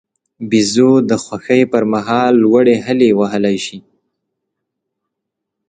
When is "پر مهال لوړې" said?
1.71-2.75